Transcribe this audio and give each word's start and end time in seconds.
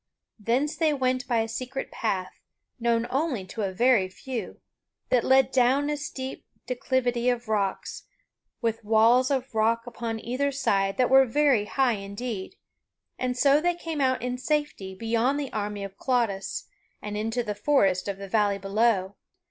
Thence 0.39 0.75
they 0.77 0.95
went 0.95 1.27
by 1.27 1.41
a 1.41 1.47
secret 1.47 1.91
path, 1.91 2.41
known 2.79 3.05
only 3.11 3.45
to 3.45 3.61
a 3.61 3.71
very 3.71 4.09
few, 4.09 4.59
that 5.09 5.23
led 5.23 5.51
down 5.51 5.91
a 5.91 5.95
steep 5.95 6.43
declivity 6.65 7.29
of 7.29 7.47
rocks, 7.47 8.07
with 8.63 8.83
walls 8.83 9.29
of 9.29 9.53
rock 9.53 9.85
upon 9.85 10.19
either 10.19 10.51
side 10.51 10.97
that 10.97 11.11
were 11.11 11.25
very 11.27 11.65
high 11.65 11.97
indeed, 11.97 12.55
and 13.19 13.37
so 13.37 13.61
they 13.61 13.75
came 13.75 14.01
out 14.01 14.23
in 14.23 14.39
safety 14.39 14.95
beyond 14.95 15.39
the 15.39 15.53
army 15.53 15.83
of 15.83 15.91
King 15.91 15.97
Claudas 15.99 16.67
and 16.99 17.15
into 17.15 17.43
the 17.43 17.53
forest 17.53 18.07
of 18.07 18.17
the 18.17 18.27
valley 18.27 18.57
below. 18.57 19.17